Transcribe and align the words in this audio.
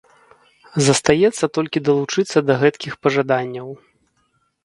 Застаецца 0.87 1.49
толькі 1.57 1.83
далучыцца 1.89 2.39
да 2.47 2.53
гэткіх 2.63 2.93
пажаданняў. 3.03 3.67